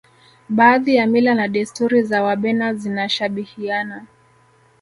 [0.49, 4.05] baadhi ya mila na desturi za wabena zinashabihiana